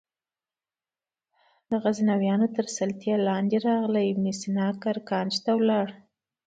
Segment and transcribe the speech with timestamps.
[1.69, 5.87] د غزنویانو تر سلطې لاندې راغلل ابن سینا ګرګانج ته ولاړ.